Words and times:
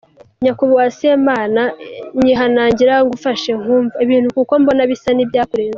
Nyakubahwa 0.43 0.85
Semana, 0.99 1.61
nyihanganira 2.19 2.93
ngufashe 3.05 3.51
kumva 3.61 3.95
ibintu 4.05 4.29
kuko 4.37 4.51
mbona 4.61 4.81
bisa 4.91 5.09
n’ibyakurenze. 5.13 5.69